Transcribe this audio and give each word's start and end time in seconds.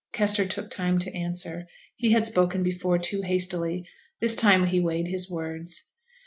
Kester 0.13 0.47
took 0.47 0.71
time 0.71 0.97
to 0.97 1.15
answer. 1.15 1.67
He 1.95 2.11
had 2.11 2.25
spoken 2.25 2.63
before 2.63 2.97
too 2.97 3.21
hastily, 3.21 3.87
this 4.19 4.33
time 4.35 4.65
he 4.65 4.79
weighed 4.79 5.09
his 5.09 5.29
words. 5.29 5.91